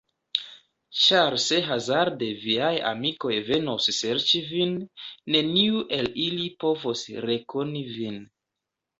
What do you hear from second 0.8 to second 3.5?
Ĉar se hazarde viaj amikoj